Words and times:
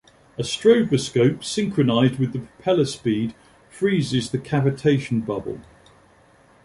A 0.35 0.41
stroboscope 0.43 1.43
synchronized 1.43 2.17
with 2.17 2.33
the 2.33 2.39
propeller 2.39 2.85
speed 2.85 3.35
"freezes" 3.69 4.31
the 4.31 4.39
cavitation 4.39 5.21
bubble. 5.23 5.61